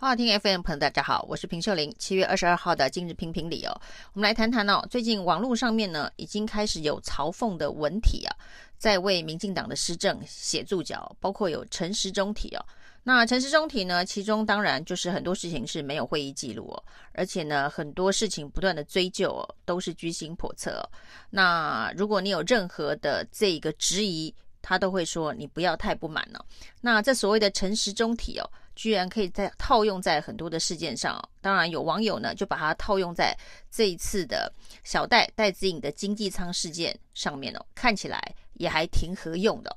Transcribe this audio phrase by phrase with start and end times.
[0.00, 1.94] 好好听 FM 朋友，大家好，我是平秀玲。
[1.98, 3.80] 七月二十二号的今日评评理哦，
[4.14, 8.34] 我们来谈谈哦，最近网络上面呢，已经开始有嘲讽的文体啊，
[8.78, 12.64] 在为民进党的施政写注脚，包括有陈时中体哦。
[13.02, 16.82] 那陈时中体呢，其中当然就是很多事情是没有会议记录哦，
[17.12, 20.88] 而且呢，很多事情不断的追究哦，都是居心叵测哦。
[21.28, 26.42] 那如果你有任何的这个质疑，他都会说你不要太不满了。
[26.80, 28.50] 那这所谓的陈时中体哦。
[28.80, 33.36] 居然可以在套用在很多的事件上，当然有网友呢就把它套用在
[33.70, 34.50] 这一次的
[34.84, 38.18] 小戴戴资颖的经济舱事件上面哦，看起来
[38.54, 39.76] 也还挺合用的。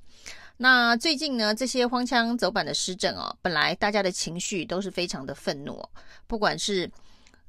[0.55, 5.83] 那最近呢，这些荒腔走板的施政哦，本来大家的情绪都是非常的愤怒，
[6.25, 6.89] 不管是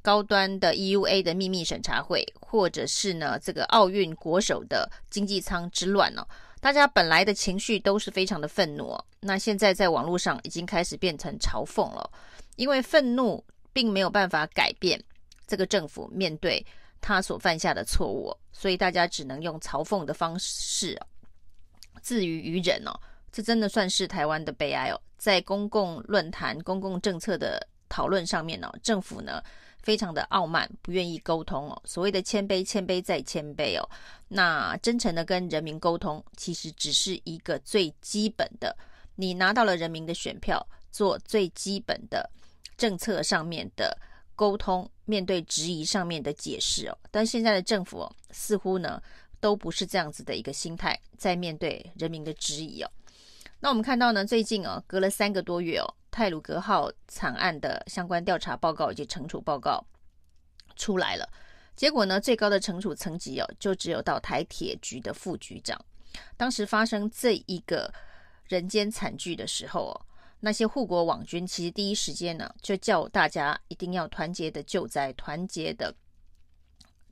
[0.02, 6.26] 高端的 EUA 的秘密审查会，或者是呢这个奥运国手的经济舱之乱哦。
[6.64, 12.10] 大家本来的情绪都是非常的愤怒，那现在在网络上已经开始变成嘲讽了，
[12.56, 14.98] 因为愤怒并没有办法改变
[15.46, 16.64] 这个政府面对
[17.02, 20.98] 他所犯下的错误，所以大家只能用嘲讽的方式
[22.00, 22.98] 自娱于人哦。
[23.30, 29.42] 这真的算是台湾的悲哀哦，在公共论坛、公共政策的讨论上面呢，政府呢。
[29.84, 31.80] 非常的傲慢，不愿意沟通哦。
[31.84, 33.88] 所谓的谦卑，谦卑再谦卑哦。
[34.26, 38.74] 那真诚的跟人民沟通，其实只是一个最基本的。
[39.14, 42.28] 你拿到了人民的选票，做最基本的
[42.76, 43.96] 政策上面的
[44.34, 46.98] 沟通，面对质疑上面的解释哦。
[47.10, 49.00] 但现在的政府哦，似乎呢
[49.38, 52.90] 都不是这样子的一个心态，在面对人民的质疑哦。
[53.60, 55.94] 那我们看到呢，最近哦，隔了三个多月哦。
[56.14, 59.84] 泰鲁格号惨案的相关调查报告以及惩处报告
[60.76, 61.28] 出来了，
[61.74, 65.76] 结果呢，最高的惩处层级哦，就只有到台铁局的副局长。
[66.36, 67.92] 当时发生这一个
[68.44, 70.06] 人间惨剧的时候哦，
[70.38, 75.92] 那些护国网军其实第一时间呢，就叫大家一定要团结的救灾，团结的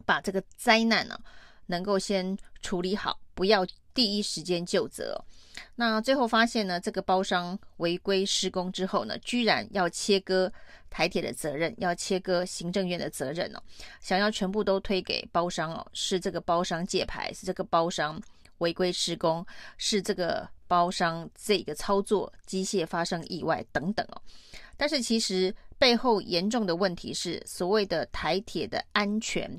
[0.06, 1.19] 把这个灾难呢，
[1.67, 5.24] 能够先处理好，不要第一时间就责。
[5.74, 10.52] 那最后发现呢，这个包商违规施工之后呢，居然要切割
[10.90, 13.62] 台铁的责任，要切割行政院的责任哦，
[14.00, 18.20] 想要全部都推给包商哦，是这个包商借牌，是这个包商
[18.58, 19.44] 违规施工，
[19.78, 24.22] 是这个包商这个操作机械发生意外等等哦。
[24.77, 29.50] 但是其实背后严重的问题是，所谓的台铁的安全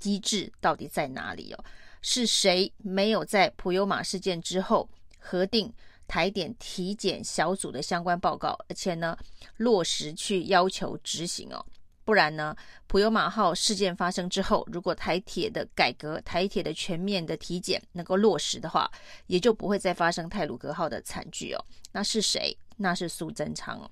[0.00, 1.64] 机制到底在哪里哦？
[2.02, 4.88] 是谁没有在普悠玛事件之后？
[5.20, 5.72] 核定
[6.08, 9.16] 台点体检小组的相关报告，而且呢，
[9.58, 11.64] 落实去要求执行哦，
[12.04, 12.56] 不然呢，
[12.88, 18.90] 普悠玛号事件发生之后，如果台铁的改革、台铁的全面的体检能够落实的话，
[19.28, 21.64] 也就不会再发生泰鲁格号的惨剧哦。
[21.92, 22.56] 那是谁？
[22.76, 23.88] 那是苏贞昌哦。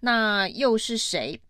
[0.00, 1.40] 那又是谁？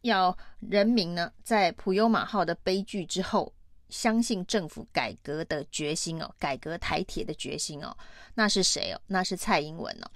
[0.00, 3.52] 要人民呢，在普悠玛号的悲剧之后，
[3.88, 7.96] 相信政府改革的决心哦，改革台铁的决心哦，
[8.34, 9.00] 那是谁哦？
[9.06, 10.10] 那是蔡英文哦。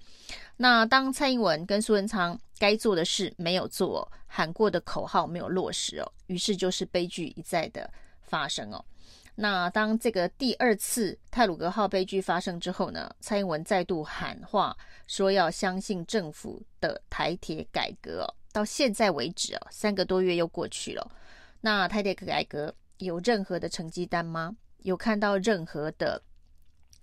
[0.56, 7.90] 那当蔡英文跟苏贞昌该做的事没有做，喊过的口号没有落实哦，于是就是悲剧一再的
[8.22, 8.84] 发生哦。
[9.36, 14.76] 那当这个第二次泰鲁格号悲剧发生之后呢，蔡英文再度喊话
[15.06, 18.28] 说要相信政府的台铁改革哦。
[18.52, 21.10] 到现在为止哦，三个多月又过去了，
[21.60, 22.74] 那台铁改革。
[23.00, 24.56] 有任何的成绩单吗？
[24.78, 26.22] 有看到任何的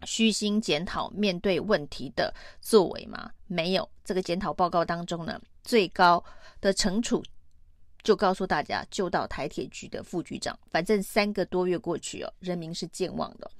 [0.06, 3.30] 虚心检讨、面对问题的作为吗？
[3.46, 3.88] 没有。
[4.04, 6.24] 这个检讨报告当中呢，最高
[6.62, 7.24] 的惩处
[8.02, 10.58] 就告诉大家，就到台铁局的副局长。
[10.72, 13.52] 反正三个多月过去哦，人民是健忘的。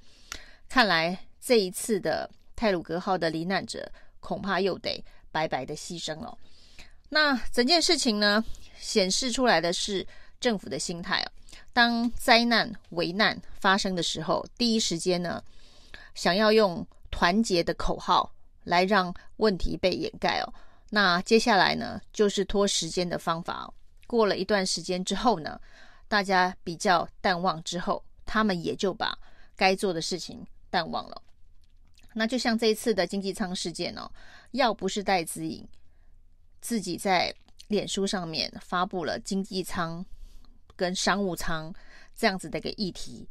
[0.68, 3.90] 看来这一次的泰鲁格号的罹难者，
[4.20, 6.36] 恐怕又得白白的牺牲了。
[7.08, 8.44] 那整件事情呢，
[8.78, 10.06] 显示出来的是
[10.40, 11.30] 政府的心态哦。
[11.72, 15.42] 当灾难、危难发生的时候，第一时间呢，
[16.14, 18.32] 想要用团结的口号
[18.64, 20.52] 来让问题被掩盖哦。
[20.90, 23.74] 那接下来呢，就是拖时间的方法哦。
[24.06, 25.60] 过了一段时间之后呢，
[26.08, 29.16] 大家比较淡忘之后，他们也就把
[29.54, 31.22] 该做的事情淡忘了。
[32.14, 34.10] 那就像这一次的经济舱事件哦，
[34.52, 35.66] 要不是戴资颖
[36.60, 37.32] 自己在
[37.68, 40.04] 脸书上面发布了经济舱。
[40.78, 41.74] 跟商务舱
[42.16, 43.28] 这样子的一个议题，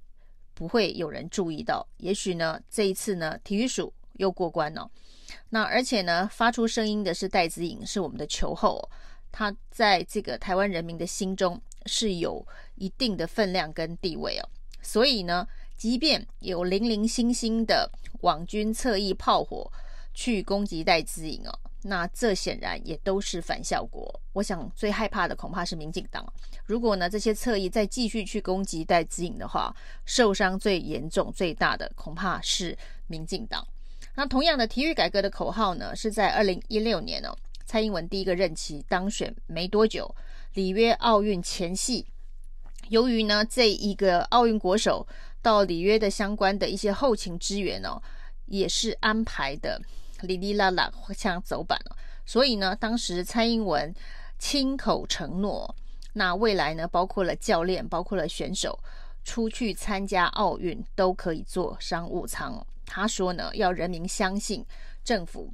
[0.54, 1.88] 不会有人注意到。
[1.98, 4.92] 也许呢，这一次呢，体育署又过关了。
[5.50, 8.90] 那而且呢，发出声音的是戴资颖，是我们的球后，哦
[9.30, 12.46] 他在这个台湾人民的心中是有
[12.76, 14.50] 一定的分量跟地位哦。
[14.82, 15.48] 所以呢，
[15.78, 17.92] 即便有零零星星的
[18.22, 19.72] 网军侧翼炮火
[20.14, 24.20] 去攻击戴资颖哦，那这显然也都是反效果。
[24.34, 26.26] 我想最害怕的恐怕是民进党。
[26.66, 29.76] 如果呢这些侧翼再继续去攻击戴资颖的话，
[30.06, 32.78] 受伤最严重、最大的恐怕是
[33.08, 33.66] 民进党。
[34.16, 37.36] 那同样的体育改革的口号呢，是在二零一六年哦，
[37.66, 40.14] 蔡英文第一个任期当选没多久，
[40.56, 42.06] 里约奥运前夕，
[42.90, 45.08] 由于呢这一个奥运国手
[45.42, 48.02] 到里约的相关的一些后勤支援哦，
[48.48, 49.80] 也是安排的
[50.22, 53.94] 哩哩啦啦像走板了，所以呢，当时蔡英文
[54.40, 55.76] 亲口承诺，
[56.14, 58.80] 那未来呢，包括了教练，包括了选手
[59.24, 62.66] 出去参加奥运都可以坐商务舱。
[62.86, 64.66] 他说呢，要人民相信
[65.04, 65.54] 政府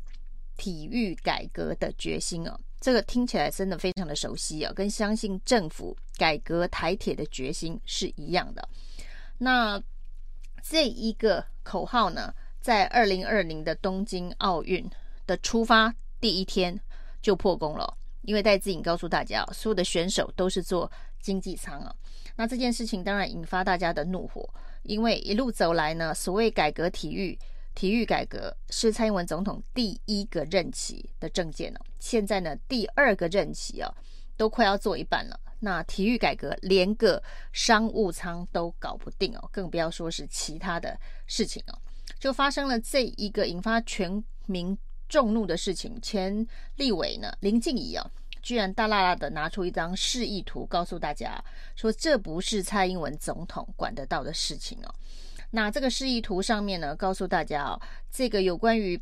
[0.56, 8.69] 体育改革的决心哦，这个听起来真的非常的熟悉啊，跟相信政府改革台铁的决心是一样的。
[9.39, 9.81] 那
[10.62, 12.33] 这一个口号呢，
[12.63, 14.89] 在二零二零的东京奥运
[15.27, 16.80] 的出发第一天
[17.21, 20.89] 就破功了，因为戴资颖告诉大家，所有的选手都是坐
[21.19, 21.94] 经济舱啊。
[22.38, 24.50] 那这件事情当然引发大家的怒火，
[24.83, 27.38] 因为一路走来呢，所谓改革体育、
[27.75, 33.94] 体育改革是蔡英文总统第一个任期的政见了，现在呢，第二个任期啊，
[34.38, 35.38] 都快要做一半了。
[35.59, 37.21] 那体育改革连个
[37.51, 41.77] 商务舱都搞不定哦，更不要说是其他的事情哦。
[42.20, 44.78] 就发生了这一个引发全民
[45.08, 46.00] 众怒的事情。
[46.02, 46.46] 前
[46.76, 48.10] 立委呢林静怡啊，
[48.42, 51.44] 居然大剌剌的拿出一张示意图，告诉大家
[51.76, 54.94] 说这不是蔡英文总统管得到的事情哦。
[55.52, 59.00] 那这个示意图上面呢，告诉大家哦，这个有关于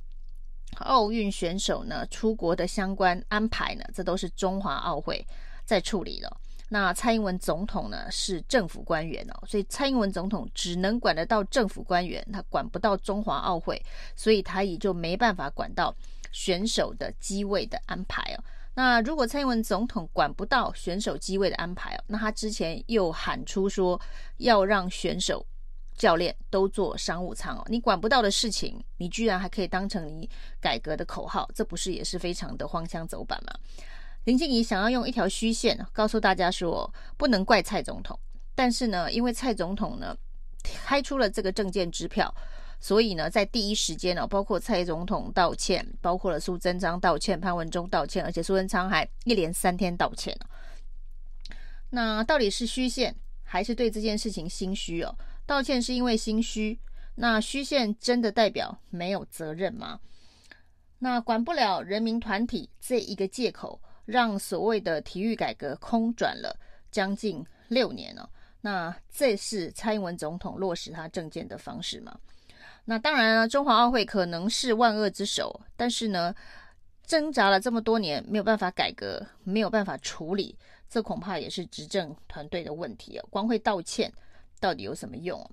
[0.77, 5.25] 奥运选手呢出国的相关安排呢，这都是中华奥会
[5.65, 6.37] 在处理了。
[6.73, 13.83] 那蔡英文总统呢是政府官员哦，所以蔡英文总统只能管得到政府官员，他管不到中华奥会，
[14.15, 15.93] 所以他也就没办法管到
[16.31, 18.43] 选手的机位的安排哦。
[18.73, 23.99] 那如果蔡英文总统管不到选手机位的安排哦，那他之前又喊出说
[24.37, 25.45] 要让选手、
[25.97, 30.29] 教练都坐商务舱哦，你管不到的事情，你居然还可以当成你
[30.61, 33.51] 改革的口号，这不是也是非常的荒腔走板吗？
[34.25, 38.17] 林静仪想要用一条虚线告诉大家说，不能怪蔡总统，
[38.53, 40.15] 但是呢，因为蔡总统呢
[40.63, 42.31] 开出了这个证件支票，
[42.79, 50.37] 所以呢，在第一时间呢，包括蔡总统道歉，包括了苏贞昌道歉，潘文忠道歉，而且苏贞昌还一连三天道歉。
[51.89, 55.17] 那到底是虚线，还是对这件事情心虚哦？
[55.47, 56.79] 道歉是因为心虚，
[57.15, 59.99] 那虚线真的代表没有责任吗？
[60.99, 63.81] 那管不了人民团体这一个借口。
[64.11, 66.53] 让所谓的体育改革空转了
[66.91, 68.29] 将近六年了，
[68.59, 72.13] 那这是蔡英文总统落实他政见的方式吗？
[72.83, 76.35] 那当然了，中华奥会可能是万恶之首，但是呢，
[77.05, 80.57] 挣扎了这么多年没有办法改革，没有办法处理，
[80.89, 83.25] 这恐怕也是执政团队的问题哦。
[83.29, 84.11] 光会道歉
[84.59, 85.49] 到底有什么用？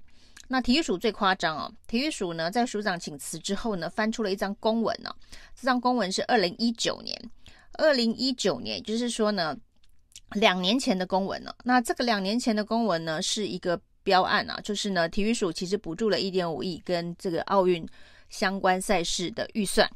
[0.49, 5.15] 那体育署最夸张哦，体育署呢在署长请辞之后呢，翻出了一张公文呢，
[5.55, 7.17] 这张公文是二零一九年。
[7.79, 9.57] 二零一九年，就是说呢，
[10.33, 11.57] 两年前的公文了。
[11.65, 17.89] 那这个两年前的公文呢，是一个标案啊，就是呢，体育署其实补助了一点五亿跟这个奥运
[18.29, 19.89] 相关赛事的预算。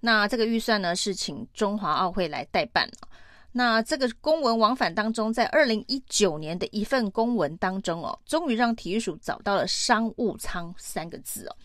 [0.00, 2.90] 那这个预算呢，是请中华奥会来代办。
[3.52, 11.56] 那这个公文往返当中，在二零一九年的一份公文当中哦，终于让体育署找到了商务舱三个字哦。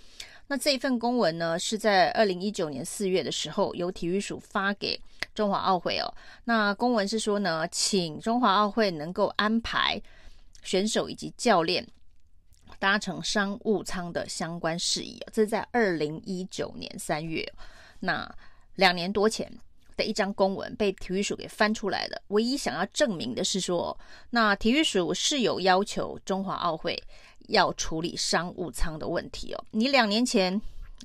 [0.48, 5.00] 那这一份公文呢，是在二零一九年四月的时候，由体育署发给。
[5.34, 10.00] 中华奥会哦，那公文是说呢，请中华奥会能够安排
[10.62, 11.84] 选手以及教练
[12.78, 17.52] 搭乘商务舱的相关事宜哦，这是在二零一九年三月，
[18.00, 18.32] 那
[18.76, 19.52] 两年多前
[19.96, 22.22] 的一张公文被体育署给翻出来了。
[22.30, 23.98] 唯一想要证明的是说，
[24.30, 27.02] 那体育署是有要求中华奥会
[27.50, 29.66] 要处理商务舱的问题哦。
[29.72, 30.62] 你两年前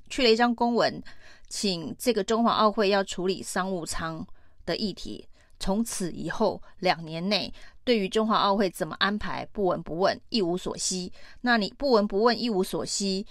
[0.08, 1.02] 去了一张公文。
[1.50, 4.22] 请这个中华奥会要处理商务舱
[4.66, 5.26] 的议题，
[5.58, 7.50] 从此以后两年内，
[7.84, 11.10] 对于中华奥会怎么安排，不闻不问，一无所悉。
[11.40, 13.26] 那你不闻不问，一无所悉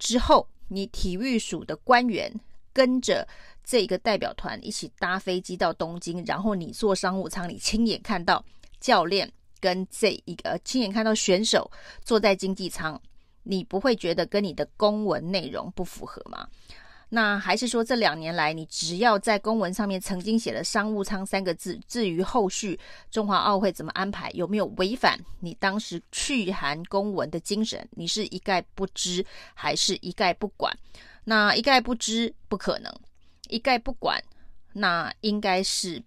[0.00, 2.34] 之后，你体育署的官员
[2.74, 3.26] 跟着
[3.64, 8.44] 这个代表团一起搭飞机到东京，然后你坐商务舱，你亲眼看到
[8.78, 11.70] 教练跟这一个亲眼看到选手
[12.04, 13.00] 坐在经济舱，
[13.44, 16.46] 你不会觉得跟你的公文内容不符合吗？
[17.10, 22.76] 那还是说，这两年来，你只要在公文上面曾经写了“商务舱”三个字，至于后续
[23.08, 30.76] 中华奥会怎么安排，有没有违反你当时去函公文的精神，你是一概不知，还是一概不管？
[31.24, 32.92] 那一概不知不可能，
[33.48, 34.22] 一概不管，
[34.72, 36.02] 那应该是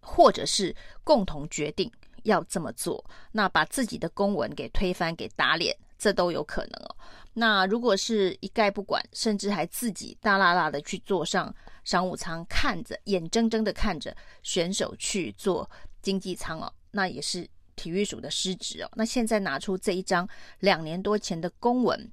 [0.00, 1.90] 或者是共同决定
[2.24, 6.96] 要这么做，那把自己的公文给推翻、给打脸，这都有可能哦。
[7.34, 11.54] 那如果是一概不管，甚至还自己大剌剌的去坐上
[11.84, 15.70] 商务舱，看着眼睁睁的看着选手去坐
[16.02, 18.90] 经济舱哦，那也是体育署的失职哦。
[18.94, 22.10] 那现在拿出这一张两年多前的公文，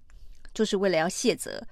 [0.53, 1.65] 就是为了要卸责，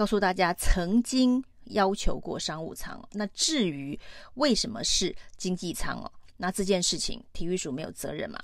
[0.00, 1.44] 告诉大家曾经。
[1.70, 3.96] 要求过商务舱，那至于
[4.34, 6.10] 为什么是经济舱哦？
[6.36, 8.40] 那这件事情体育署没有责任嘛？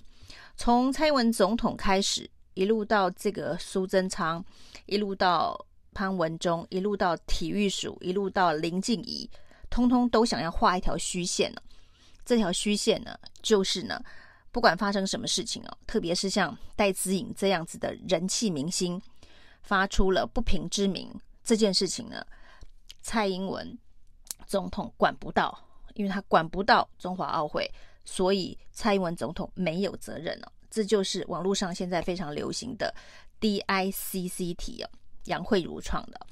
[0.57, 4.45] 从蔡英文总统开始，一路到这个苏贞昌，
[4.85, 5.59] 一路到
[5.93, 9.29] 潘文忠，一路到体育署，一路到林静怡，
[9.69, 11.61] 通通都想要画一条虚线呢。
[12.25, 14.01] 这条虚线呢，就是呢，
[14.53, 19.03] 不管发生什么事情哦，特别是像戴资颖这样子的人气明星，
[19.63, 21.13] 发出了不平之鸣，
[21.47, 22.23] 这件事情呢。
[23.01, 23.79] 蔡英文
[24.49, 25.57] 总统管不到，
[25.95, 27.71] 因为他管不到中华奥会，
[28.05, 30.51] 所以蔡英文总统没有责任哦。
[30.69, 32.93] 这就是网络上现在非常流行的
[33.41, 34.91] DICC 题哦，
[35.27, 36.27] 杨慧如创的。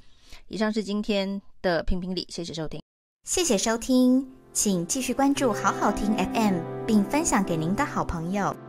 [0.49, 2.81] 以上是今天的评评理，谢谢收听，
[3.23, 8.64] 谢谢收听，请继续关注好好听 FM，并分享给您的好朋友。